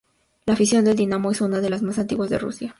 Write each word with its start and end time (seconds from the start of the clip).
La 0.47 0.55
afición 0.55 0.83
del 0.85 0.97
Dinamo 0.97 1.29
es 1.29 1.41
una 1.41 1.61
de 1.61 1.69
las 1.69 1.83
más 1.83 1.99
antiguas 1.99 2.31
de 2.31 2.39
Rusia. 2.39 2.69